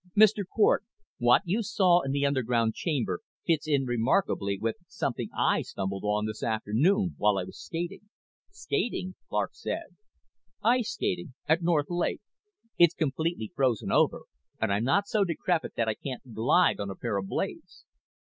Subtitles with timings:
[0.17, 0.43] Mr.
[0.51, 0.83] Cort,
[1.19, 6.25] what you saw in the underground chamber fits in remarkably with something I stumbled on
[6.25, 8.09] this afternoon while I was skating."
[8.49, 9.95] "Skating?" Clark said.
[10.63, 11.35] "Ice skating.
[11.47, 12.21] At North Lake.
[12.79, 14.23] It's completely frozen over
[14.59, 17.85] and I'm not so decrepit that I can't glide on a pair of blades.